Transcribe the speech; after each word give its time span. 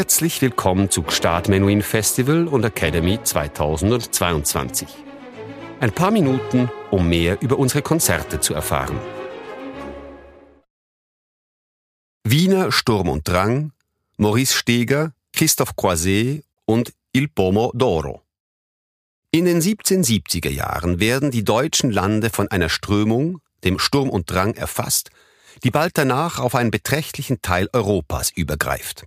Herzlich 0.00 0.40
willkommen 0.40 0.88
zu 0.88 1.02
Gstaad 1.02 1.50
Menuhin 1.50 1.82
Festival 1.82 2.48
und 2.48 2.64
Academy 2.64 3.22
2022. 3.22 4.88
Ein 5.78 5.92
paar 5.92 6.10
Minuten, 6.10 6.70
um 6.90 7.06
mehr 7.06 7.42
über 7.42 7.58
unsere 7.58 7.82
Konzerte 7.82 8.40
zu 8.40 8.54
erfahren. 8.54 8.98
Wiener 12.24 12.72
Sturm 12.72 13.10
und 13.10 13.28
Drang, 13.28 13.72
Maurice 14.16 14.54
Steger, 14.54 15.12
Christophe 15.34 15.74
Croiset 15.76 16.44
und 16.64 16.94
Il 17.12 17.28
Pomo 17.28 17.70
d'Oro. 17.74 18.20
In 19.32 19.44
den 19.44 19.60
1770er 19.60 20.48
Jahren 20.48 20.98
werden 20.98 21.30
die 21.30 21.44
deutschen 21.44 21.90
Lande 21.90 22.30
von 22.30 22.48
einer 22.48 22.70
Strömung, 22.70 23.42
dem 23.64 23.78
Sturm 23.78 24.08
und 24.08 24.30
Drang, 24.30 24.54
erfasst, 24.54 25.10
die 25.62 25.70
bald 25.70 25.98
danach 25.98 26.38
auf 26.38 26.54
einen 26.54 26.70
beträchtlichen 26.70 27.42
Teil 27.42 27.68
Europas 27.74 28.30
übergreift. 28.30 29.04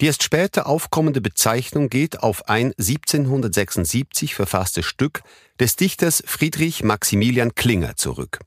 Die 0.00 0.06
erst 0.06 0.22
später 0.22 0.66
aufkommende 0.66 1.20
Bezeichnung 1.20 1.88
geht 1.88 2.22
auf 2.22 2.48
ein 2.48 2.72
1776 2.78 4.34
verfasstes 4.34 4.84
Stück 4.84 5.22
des 5.58 5.76
Dichters 5.76 6.22
Friedrich 6.26 6.84
Maximilian 6.84 7.54
Klinger 7.54 7.96
zurück. 7.96 8.40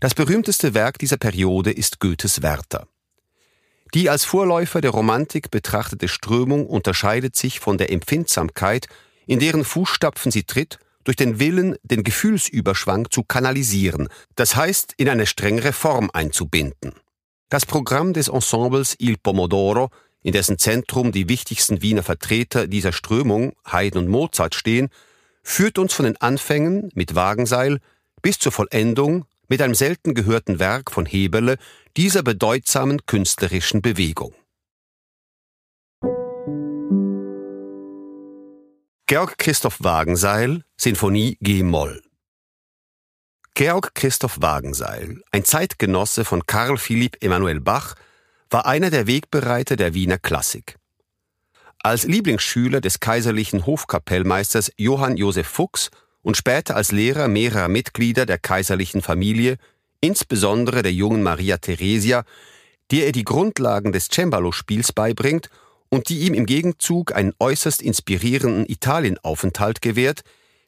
Das 0.00 0.14
berühmteste 0.14 0.74
Werk 0.74 0.98
dieser 0.98 1.16
Periode 1.16 1.70
ist 1.70 1.98
Goethes 2.00 2.42
Werther. 2.42 2.86
Die 3.94 4.08
als 4.08 4.24
Vorläufer 4.24 4.80
der 4.80 4.92
Romantik 4.92 5.50
betrachtete 5.50 6.08
Strömung 6.08 6.66
unterscheidet 6.66 7.36
sich 7.36 7.58
von 7.58 7.76
der 7.76 7.90
Empfindsamkeit, 7.90 8.86
in 9.26 9.38
deren 9.40 9.64
Fußstapfen 9.64 10.30
sie 10.30 10.44
tritt, 10.44 10.78
durch 11.04 11.16
den 11.16 11.40
Willen, 11.40 11.76
den 11.82 12.04
Gefühlsüberschwang 12.04 13.10
zu 13.10 13.24
kanalisieren, 13.24 14.08
das 14.36 14.54
heißt 14.54 14.92
in 14.98 15.08
eine 15.08 15.26
strengere 15.26 15.72
Form 15.72 16.10
einzubinden. 16.12 16.92
Das 17.48 17.66
Programm 17.66 18.12
des 18.12 18.28
Ensembles 18.28 18.94
Il 19.00 19.16
Pomodoro 19.16 19.90
in 20.22 20.32
dessen 20.32 20.58
Zentrum 20.58 21.12
die 21.12 21.28
wichtigsten 21.28 21.82
Wiener 21.82 22.02
Vertreter 22.02 22.66
dieser 22.66 22.92
Strömung, 22.92 23.54
Haydn 23.64 23.98
und 23.98 24.08
Mozart, 24.08 24.54
stehen, 24.54 24.88
führt 25.42 25.78
uns 25.78 25.92
von 25.92 26.04
den 26.04 26.16
Anfängen 26.18 26.90
mit 26.94 27.14
Wagenseil 27.14 27.80
bis 28.22 28.38
zur 28.38 28.52
Vollendung 28.52 29.24
mit 29.48 29.62
einem 29.62 29.74
selten 29.74 30.14
gehörten 30.14 30.58
Werk 30.58 30.92
von 30.92 31.06
Heberle 31.06 31.56
dieser 31.96 32.22
bedeutsamen 32.22 33.04
künstlerischen 33.06 33.82
Bewegung. 33.82 34.34
Georg 39.06 39.38
Christoph 39.38 39.78
Wagenseil, 39.80 40.62
Sinfonie 40.76 41.36
G-Moll. 41.40 42.00
Georg 43.54 43.92
Christoph 43.96 44.40
Wagenseil, 44.40 45.20
ein 45.32 45.44
Zeitgenosse 45.44 46.24
von 46.24 46.46
Karl 46.46 46.78
Philipp 46.78 47.16
Emanuel 47.20 47.60
Bach, 47.60 47.96
war 48.50 48.66
einer 48.66 48.90
der 48.90 49.06
Wegbereiter 49.06 49.76
der 49.76 49.94
Wiener 49.94 50.18
Klassik. 50.18 50.76
Als 51.78 52.04
Lieblingsschüler 52.04 52.80
des 52.80 53.00
kaiserlichen 53.00 53.64
Hofkapellmeisters 53.64 54.72
Johann 54.76 55.16
Josef 55.16 55.46
Fuchs 55.46 55.90
und 56.22 56.36
später 56.36 56.76
als 56.76 56.92
Lehrer 56.92 57.28
mehrerer 57.28 57.68
Mitglieder 57.68 58.26
der 58.26 58.38
kaiserlichen 58.38 59.02
Familie, 59.02 59.56
insbesondere 60.00 60.82
der 60.82 60.92
jungen 60.92 61.22
Maria 61.22 61.58
Theresia, 61.58 62.24
der 62.90 63.06
er 63.06 63.12
die 63.12 63.24
Grundlagen 63.24 63.92
des 63.92 64.08
Cembalo-Spiels 64.08 64.92
beibringt 64.92 65.48
und 65.88 66.08
die 66.08 66.20
ihm 66.20 66.34
im 66.34 66.44
Gegenzug 66.44 67.14
einen 67.14 67.32
äußerst 67.38 67.80
inspirierenden 67.80 68.66
Italienaufenthalt 68.68 69.80
gewährt, 69.80 70.22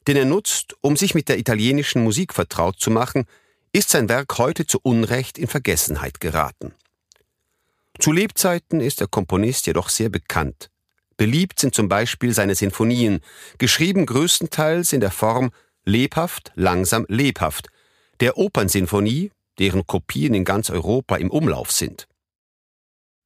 den 0.07 0.17
er 0.17 0.25
nutzt, 0.25 0.75
um 0.81 0.95
sich 0.95 1.15
mit 1.15 1.29
der 1.29 1.37
italienischen 1.37 2.03
Musik 2.03 2.33
vertraut 2.33 2.79
zu 2.79 2.91
machen, 2.91 3.25
ist 3.73 3.89
sein 3.89 4.09
Werk 4.09 4.37
heute 4.37 4.65
zu 4.65 4.79
Unrecht 4.81 5.37
in 5.37 5.47
Vergessenheit 5.47 6.19
geraten. 6.19 6.73
Zu 7.99 8.11
Lebzeiten 8.11 8.81
ist 8.81 8.99
der 8.99 9.07
Komponist 9.07 9.67
jedoch 9.67 9.89
sehr 9.89 10.09
bekannt. 10.09 10.69
Beliebt 11.15 11.59
sind 11.59 11.75
zum 11.75 11.89
Beispiel 11.89 12.33
seine 12.33 12.55
Sinfonien, 12.55 13.19
geschrieben 13.59 14.05
größtenteils 14.05 14.93
in 14.93 14.99
der 14.99 15.11
Form 15.11 15.51
lebhaft, 15.85 16.51
langsam, 16.55 17.05
lebhaft, 17.07 17.69
der 18.19 18.37
Opernsinfonie, 18.37 19.31
deren 19.59 19.85
Kopien 19.85 20.33
in 20.33 20.43
ganz 20.43 20.69
Europa 20.69 21.17
im 21.17 21.29
Umlauf 21.29 21.71
sind. 21.71 22.07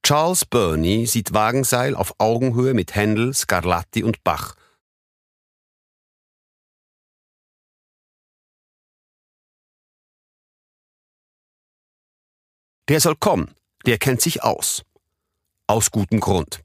Charles 0.03 0.45
Burney 0.45 1.05
sieht 1.05 1.33
Wagenseil 1.33 1.95
auf 1.95 2.13
Augenhöhe 2.17 2.73
mit 2.73 2.95
Händel, 2.95 3.33
Scarlatti 3.33 4.03
und 4.03 4.23
Bach. 4.23 4.55
Der 12.89 13.01
soll 13.01 13.17
kommen, 13.17 13.53
der 13.87 13.97
kennt 13.97 14.21
sich 14.21 14.43
aus. 14.43 14.83
Aus 15.65 15.91
gutem 15.91 16.19
Grund. 16.19 16.61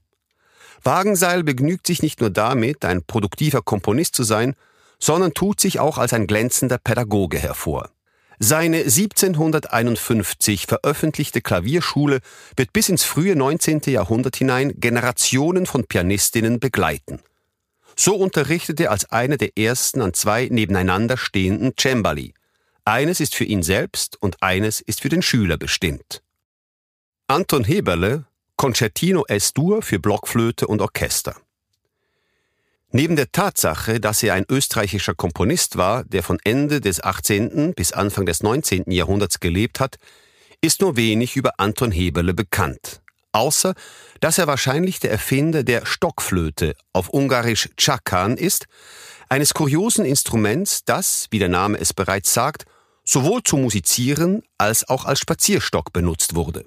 Wagenseil 0.83 1.43
begnügt 1.43 1.87
sich 1.87 2.03
nicht 2.03 2.19
nur 2.19 2.29
damit, 2.29 2.85
ein 2.85 3.03
produktiver 3.03 3.61
Komponist 3.61 4.15
zu 4.15 4.23
sein, 4.23 4.55
sondern 4.99 5.33
tut 5.33 5.59
sich 5.59 5.79
auch 5.79 5.97
als 5.97 6.13
ein 6.13 6.27
glänzender 6.27 6.77
Pädagoge 6.77 7.37
hervor. 7.39 7.89
Seine 8.39 8.79
1751 8.79 10.65
veröffentlichte 10.65 11.41
Klavierschule 11.41 12.19
wird 12.57 12.73
bis 12.73 12.89
ins 12.89 13.03
frühe 13.03 13.35
19. 13.35 13.81
Jahrhundert 13.85 14.35
hinein 14.35 14.73
Generationen 14.77 15.65
von 15.65 15.85
Pianistinnen 15.85 16.59
begleiten. 16.59 17.19
So 17.95 18.15
unterrichtet 18.15 18.79
er 18.79 18.91
als 18.91 19.05
einer 19.11 19.37
der 19.37 19.57
ersten 19.57 20.01
an 20.01 20.13
zwei 20.13 20.47
nebeneinander 20.51 21.15
stehenden 21.15 21.73
Cembali. 21.79 22.33
Eines 22.85 23.19
ist 23.19 23.35
für 23.35 23.45
ihn 23.45 23.63
selbst 23.63 24.21
und 24.21 24.41
eines 24.41 24.81
ist 24.81 25.01
für 25.01 25.09
den 25.09 25.21
Schüler 25.21 25.57
bestimmt. 25.57 26.22
Anton 27.27 27.63
Heberle, 27.63 28.25
Concertino 28.57 29.23
S-Dur 29.25 29.81
für 29.81 29.97
Blockflöte 29.97 30.67
und 30.67 30.81
Orchester. 30.81 31.37
Neben 32.91 33.15
der 33.15 33.31
Tatsache, 33.31 34.01
dass 34.01 34.21
er 34.23 34.33
ein 34.33 34.45
österreichischer 34.49 35.15
Komponist 35.15 35.77
war, 35.77 36.03
der 36.03 36.21
von 36.21 36.37
Ende 36.43 36.81
des 36.81 37.01
18. 37.01 37.75
bis 37.75 37.93
Anfang 37.93 38.25
des 38.25 38.43
19. 38.43 38.91
Jahrhunderts 38.91 39.39
gelebt 39.39 39.79
hat, 39.79 39.95
ist 40.59 40.81
nur 40.81 40.97
wenig 40.97 41.37
über 41.37 41.53
Anton 41.59 41.91
Heberle 41.91 42.33
bekannt. 42.33 43.01
Außer, 43.31 43.73
dass 44.19 44.37
er 44.37 44.47
wahrscheinlich 44.47 44.99
der 44.99 45.11
Erfinder 45.11 45.63
der 45.63 45.85
Stockflöte, 45.85 46.75
auf 46.91 47.07
Ungarisch 47.07 47.69
Chakan 47.77 48.35
ist, 48.35 48.65
eines 49.29 49.53
kuriosen 49.53 50.03
Instruments, 50.03 50.83
das, 50.83 51.27
wie 51.31 51.39
der 51.39 51.49
Name 51.49 51.79
es 51.79 51.93
bereits 51.93 52.33
sagt, 52.33 52.65
sowohl 53.05 53.43
zu 53.43 53.55
musizieren 53.55 54.43
als 54.57 54.87
auch 54.89 55.05
als 55.05 55.19
Spazierstock 55.19 55.93
benutzt 55.93 56.35
wurde. 56.35 56.65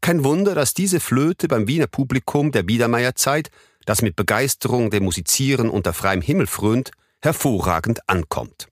Kein 0.00 0.24
Wunder, 0.24 0.54
dass 0.54 0.74
diese 0.74 1.00
Flöte 1.00 1.48
beim 1.48 1.66
Wiener 1.66 1.86
Publikum 1.86 2.52
der 2.52 2.62
Biedermeierzeit, 2.62 3.50
das 3.84 4.02
mit 4.02 4.16
Begeisterung 4.16 4.90
dem 4.90 5.04
Musizieren 5.04 5.70
unter 5.70 5.92
freiem 5.92 6.20
Himmel 6.20 6.46
frönt, 6.46 6.90
hervorragend 7.20 8.08
ankommt. 8.08 8.68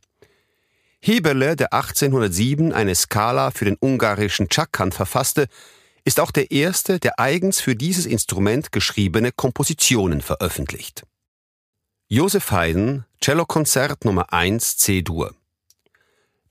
Heberle, 1.01 1.57
der 1.57 1.73
1807 1.73 2.73
eine 2.73 2.95
Skala 2.95 3.51
für 3.51 3.65
den 3.65 3.77
ungarischen 3.79 4.49
Chakan 4.49 4.91
verfasste, 4.91 5.49
ist 6.05 6.21
auch 6.21 6.31
der 6.31 6.51
erste, 6.51 6.99
der 6.99 7.19
eigens 7.19 7.61
für 7.61 7.75
dieses 7.75 8.07
Instrument 8.07 8.73
geschriebene 8.73 9.33
Kompositionen 9.33 10.21
veröffentlicht. 10.21 11.05
Josef 12.09 12.51
Haydn, 12.51 13.05
Cellokonzert 13.23 14.05
Nummer 14.05 14.33
1 14.33 14.77
C-Dur. 14.77 15.35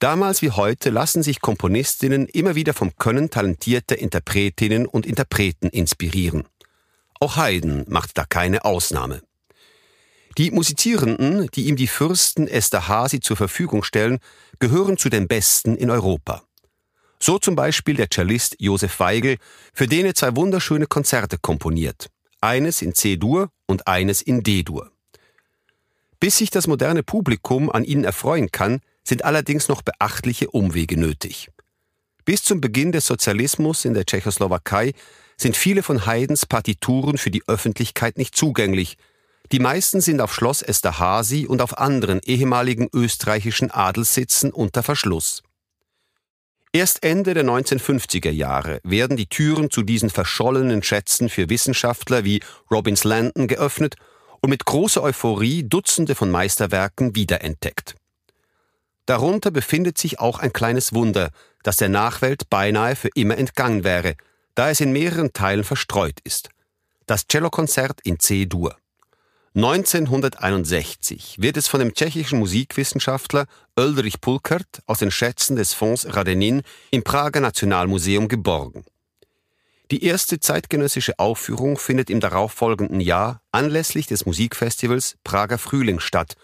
Damals 0.03 0.41
wie 0.41 0.51
heute 0.51 0.89
lassen 0.89 1.23
sich 1.23 1.39
Komponistinnen 1.39 2.27
immer 2.27 2.55
wieder 2.55 2.73
vom 2.73 2.93
Können 2.97 3.29
talentierter 3.29 3.97
Interpretinnen 3.97 4.85
und 4.85 5.05
Interpreten 5.05 5.69
inspirieren. 5.69 6.43
Auch 7.21 7.37
Haydn 7.37 7.85
macht 7.87 8.17
da 8.17 8.25
keine 8.25 8.65
Ausnahme. 8.65 9.21
Die 10.37 10.51
Musizierenden, 10.51 11.47
die 11.53 11.67
ihm 11.67 11.77
die 11.77 11.87
Fürsten 11.87 12.49
Esterhazy 12.49 13.21
zur 13.21 13.37
Verfügung 13.37 13.81
stellen, 13.81 14.19
gehören 14.59 14.97
zu 14.97 15.07
den 15.07 15.29
Besten 15.29 15.77
in 15.77 15.89
Europa. 15.89 16.43
So 17.17 17.39
zum 17.39 17.55
Beispiel 17.55 17.95
der 17.95 18.09
Cellist 18.09 18.57
Josef 18.59 18.99
Weigel, 18.99 19.37
für 19.73 19.87
den 19.87 20.05
er 20.05 20.15
zwei 20.15 20.35
wunderschöne 20.35 20.85
Konzerte 20.85 21.37
komponiert. 21.37 22.09
Eines 22.41 22.81
in 22.81 22.93
C-Dur 22.93 23.51
und 23.67 23.87
eines 23.87 24.21
in 24.21 24.43
D-Dur. 24.43 24.91
Bis 26.19 26.39
sich 26.39 26.49
das 26.49 26.67
moderne 26.67 27.03
Publikum 27.03 27.71
an 27.71 27.85
ihnen 27.85 28.03
erfreuen 28.03 28.51
kann, 28.51 28.81
sind 29.03 29.25
allerdings 29.25 29.67
noch 29.67 29.81
beachtliche 29.81 30.49
Umwege 30.49 30.97
nötig. 30.97 31.49
Bis 32.25 32.43
zum 32.43 32.61
Beginn 32.61 32.91
des 32.91 33.05
Sozialismus 33.05 33.85
in 33.85 33.93
der 33.93 34.05
Tschechoslowakei 34.05 34.93
sind 35.37 35.57
viele 35.57 35.83
von 35.83 36.05
Haydns 36.05 36.45
Partituren 36.45 37.17
für 37.17 37.31
die 37.31 37.43
Öffentlichkeit 37.47 38.17
nicht 38.17 38.35
zugänglich. 38.35 38.97
Die 39.51 39.59
meisten 39.59 39.99
sind 39.99 40.21
auf 40.21 40.33
Schloss 40.33 40.61
Esterhazy 40.61 41.45
und 41.47 41.61
auf 41.61 41.77
anderen 41.77 42.21
ehemaligen 42.23 42.87
österreichischen 42.93 43.71
Adelssitzen 43.71 44.51
unter 44.51 44.83
Verschluss. 44.83 45.43
Erst 46.71 47.03
Ende 47.03 47.35
der 47.35 47.43
1950er 47.43 48.31
Jahre 48.31 48.79
werden 48.83 49.15
die 49.15 49.27
Türen 49.27 49.69
zu 49.69 49.83
diesen 49.83 50.09
verschollenen 50.09 50.81
Schätzen 50.81 51.29
für 51.29 51.49
Wissenschaftler 51.49 52.23
wie 52.23 52.41
Robin 52.71 52.95
Slandon 52.95 53.47
geöffnet 53.47 53.95
und 54.41 54.49
mit 54.49 54.65
großer 54.65 55.03
Euphorie 55.03 55.63
Dutzende 55.63 56.15
von 56.15 56.31
Meisterwerken 56.31 57.15
wiederentdeckt. 57.15 57.95
Darunter 59.05 59.51
befindet 59.51 59.97
sich 59.97 60.19
auch 60.19 60.39
ein 60.39 60.53
kleines 60.53 60.93
Wunder, 60.93 61.29
das 61.63 61.77
der 61.77 61.89
Nachwelt 61.89 62.49
beinahe 62.49 62.95
für 62.95 63.09
immer 63.15 63.37
entgangen 63.37 63.83
wäre, 63.83 64.15
da 64.55 64.69
es 64.69 64.81
in 64.81 64.93
mehreren 64.93 65.33
Teilen 65.33 65.63
verstreut 65.63 66.19
ist. 66.23 66.49
das 67.05 67.27
Cellokonzert 67.27 67.99
in 68.03 68.17
C-Dur. 68.17 68.77
1961 69.55 71.35
wird 71.39 71.57
es 71.57 71.67
von 71.67 71.79
dem 71.79 71.93
tschechischen 71.93 72.39
Musikwissenschaftler 72.39 73.45
Oelrich 73.77 74.19
Pulkert 74.21 74.81
aus 74.87 74.99
den 74.99 75.11
Schätzen 75.11 75.57
des 75.57 75.73
Fonds 75.73 76.07
Radenin 76.15 76.63
im 76.89 77.03
Prager 77.03 77.39
Nationalmuseum 77.39 78.29
geborgen. 78.29 78.83
Die 79.91 80.05
erste 80.05 80.39
zeitgenössische 80.39 81.19
Aufführung 81.19 81.77
findet 81.77 82.09
im 82.09 82.19
darauffolgenden 82.19 82.99
Jahr 82.99 83.41
anlässlich 83.51 84.07
des 84.07 84.25
Musikfestivals 84.25 85.17
Prager 85.23 85.59
Frühling 85.59 85.99
statt 85.99 86.35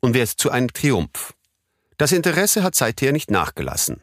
und 0.00 0.14
wird 0.14 0.30
zu 0.30 0.50
einem 0.50 0.72
Triumph. 0.72 1.35
Das 1.98 2.12
Interesse 2.12 2.62
hat 2.62 2.74
seither 2.74 3.12
nicht 3.12 3.30
nachgelassen. 3.30 4.02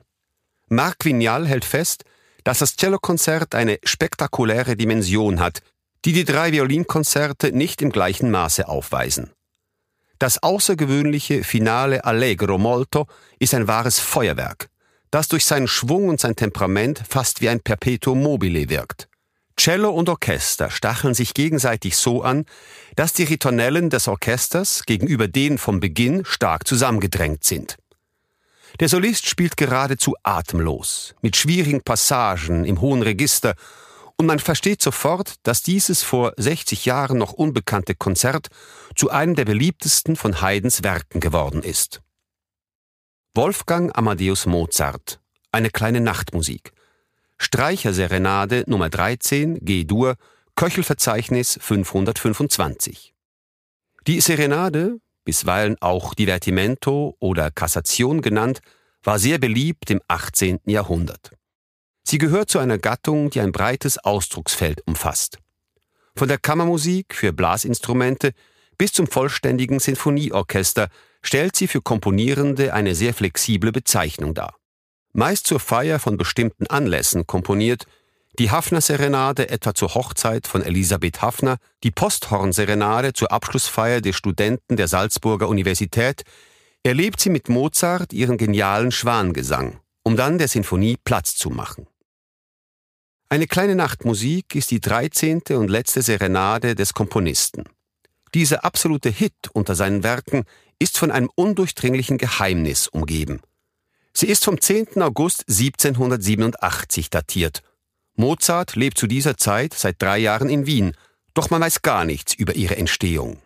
Marc 0.67 1.05
Vignal 1.05 1.47
hält 1.47 1.65
fest, 1.65 2.05
dass 2.43 2.59
das 2.59 2.75
Cellokonzert 2.75 3.55
eine 3.55 3.79
spektakuläre 3.83 4.75
Dimension 4.75 5.39
hat, 5.39 5.61
die 6.05 6.13
die 6.13 6.25
drei 6.25 6.51
Violinkonzerte 6.51 7.51
nicht 7.51 7.81
im 7.81 7.91
gleichen 7.91 8.31
Maße 8.31 8.67
aufweisen. 8.67 9.31
Das 10.19 10.41
außergewöhnliche 10.41 11.43
Finale 11.43 12.05
Allegro 12.05 12.57
Molto 12.57 13.07
ist 13.39 13.53
ein 13.53 13.67
wahres 13.67 13.99
Feuerwerk, 13.99 14.69
das 15.11 15.27
durch 15.27 15.45
seinen 15.45 15.67
Schwung 15.67 16.09
und 16.09 16.19
sein 16.19 16.35
Temperament 16.35 17.03
fast 17.07 17.41
wie 17.41 17.49
ein 17.49 17.61
Perpetuum 17.61 18.21
mobile 18.21 18.69
wirkt. 18.69 19.07
Cello 19.55 19.91
und 19.91 20.09
Orchester 20.09 20.71
stacheln 20.71 21.13
sich 21.13 21.33
gegenseitig 21.33 21.95
so 21.95 22.23
an, 22.23 22.45
dass 22.95 23.13
die 23.13 23.23
Ritornellen 23.23 23.89
des 23.89 24.07
Orchesters 24.07 24.83
gegenüber 24.85 25.27
denen 25.27 25.57
vom 25.57 25.79
Beginn 25.79 26.25
stark 26.25 26.67
zusammengedrängt 26.67 27.43
sind. 27.43 27.77
Der 28.79 28.89
Solist 28.89 29.27
spielt 29.27 29.55
geradezu 29.55 30.15
atemlos, 30.23 31.13
mit 31.21 31.37
schwierigen 31.37 31.81
Passagen 31.81 32.65
im 32.65 32.81
hohen 32.81 33.03
Register 33.03 33.55
und 34.17 34.25
man 34.25 34.39
versteht 34.39 34.81
sofort, 34.81 35.35
dass 35.43 35.61
dieses 35.61 36.01
vor 36.03 36.33
60 36.37 36.85
Jahren 36.85 37.17
noch 37.17 37.33
unbekannte 37.33 37.95
Konzert 37.95 38.47
zu 38.95 39.09
einem 39.09 39.35
der 39.35 39.45
beliebtesten 39.45 40.15
von 40.15 40.41
Haydns 40.41 40.83
Werken 40.83 41.19
geworden 41.19 41.61
ist. 41.61 42.01
Wolfgang 43.35 43.95
Amadeus 43.97 44.45
Mozart, 44.45 45.19
eine 45.51 45.69
kleine 45.69 46.01
Nachtmusik. 46.01 46.71
Streicherserenade 47.37 48.63
Nummer 48.67 48.89
13, 48.89 49.59
G-Dur, 49.59 50.15
Köchelverzeichnis 50.55 51.57
525. 51.59 53.13
Die 54.05 54.21
Serenade, 54.21 54.99
bisweilen 55.23 55.75
auch 55.81 56.13
Divertimento 56.13 57.15
oder 57.19 57.51
Kassation 57.51 58.21
genannt, 58.21 58.61
war 59.03 59.19
sehr 59.19 59.37
beliebt 59.37 59.89
im 59.89 60.01
18. 60.07 60.61
Jahrhundert. 60.65 61.31
Sie 62.03 62.17
gehört 62.17 62.49
zu 62.49 62.59
einer 62.59 62.77
Gattung, 62.77 63.29
die 63.29 63.39
ein 63.39 63.51
breites 63.51 63.97
Ausdrucksfeld 63.97 64.85
umfasst. 64.85 65.39
Von 66.15 66.27
der 66.27 66.37
Kammermusik 66.37 67.15
für 67.15 67.33
Blasinstrumente 67.33 68.33
bis 68.77 68.91
zum 68.91 69.07
vollständigen 69.07 69.79
Sinfonieorchester 69.79 70.89
stellt 71.21 71.55
sie 71.55 71.67
für 71.67 71.81
Komponierende 71.81 72.73
eine 72.73 72.95
sehr 72.95 73.13
flexible 73.13 73.71
Bezeichnung 73.71 74.33
dar. 74.33 74.55
Meist 75.13 75.47
zur 75.47 75.59
Feier 75.59 75.99
von 75.99 76.17
bestimmten 76.17 76.67
Anlässen 76.67 77.25
komponiert, 77.27 77.85
die 78.39 78.49
Hafner-Serenade 78.49 79.49
etwa 79.49 79.75
zur 79.75 79.93
Hochzeit 79.93 80.47
von 80.47 80.63
Elisabeth 80.63 81.21
Hafner, 81.21 81.57
die 81.83 81.91
Posthorn-Serenade 81.91 83.13
zur 83.13 83.31
Abschlussfeier 83.31 84.01
der 84.01 84.13
Studenten 84.13 84.75
der 84.75 84.87
Salzburger 84.87 85.47
Universität, 85.47 86.23
erlebt 86.83 87.19
sie 87.19 87.29
mit 87.29 87.47
Mozart 87.47 88.11
ihren 88.11 88.37
genialen 88.37 88.91
Schwangesang, 88.91 89.79
um 90.03 90.17
dann 90.17 90.37
der 90.37 90.47
Sinfonie 90.47 90.97
Platz 91.03 91.35
zu 91.35 91.49
machen. 91.49 91.87
Eine 93.29 93.47
kleine 93.47 93.75
Nachtmusik 93.75 94.55
ist 94.55 94.71
die 94.71 94.81
13. 94.81 95.41
und 95.51 95.69
letzte 95.69 96.01
Serenade 96.01 96.75
des 96.75 96.93
Komponisten. 96.93 97.63
Dieser 98.33 98.65
absolute 98.65 99.09
Hit 99.09 99.49
unter 99.53 99.75
seinen 99.75 100.03
Werken 100.03 100.43
ist 100.79 100.97
von 100.97 101.11
einem 101.11 101.29
undurchdringlichen 101.35 102.17
Geheimnis 102.17 102.87
umgeben. 102.87 103.41
Sie 104.11 104.27
ist 104.27 104.43
vom 104.43 104.59
10. 104.59 105.01
August 105.01 105.45
1787 105.47 107.09
datiert. 107.09 107.63
Mozart 108.15 108.75
lebt 108.75 108.97
zu 108.97 109.07
dieser 109.07 109.37
Zeit 109.37 109.73
seit 109.73 110.01
drei 110.01 110.19
Jahren 110.19 110.49
in 110.49 110.65
Wien, 110.65 110.95
doch 111.33 111.49
man 111.49 111.61
weiß 111.61 111.81
gar 111.81 112.05
nichts 112.05 112.33
über 112.33 112.55
ihre 112.55 112.77
Entstehung. 112.77 113.41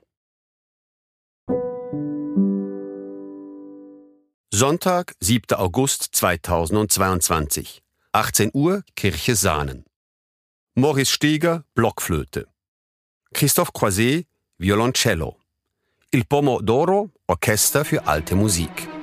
Sonntag, 4.52 5.16
7. 5.20 5.56
August 5.58 6.10
2022. 6.14 7.82
18 8.12 8.52
Uhr 8.54 8.84
Kirche 8.96 9.36
Sahnen. 9.36 9.86
Maurice 10.74 11.12
Steger 11.12 11.64
Blockflöte. 11.76 12.48
Christophe 13.34 13.72
Croiset 13.74 14.26
Violoncello. 14.58 15.38
Il 16.12 16.26
Pomodoro 16.26 17.12
Orchester 17.28 17.86
für 17.86 18.08
alte 18.08 18.36
Musik. 18.36 18.97